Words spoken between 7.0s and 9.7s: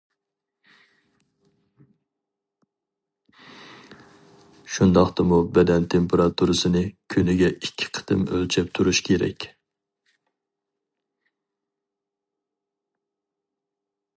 كۈنىگە ئىككى قېتىم ئۆلچەپ تۇرۇش كېرەك.